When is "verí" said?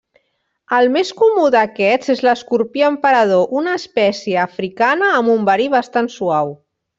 5.51-5.69